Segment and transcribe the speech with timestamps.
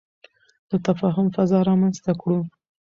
[0.69, 2.39] د تفاهم فضا رامنځته کړو.